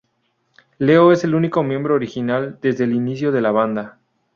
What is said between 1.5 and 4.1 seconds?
miembro original desde el inicio de la banda.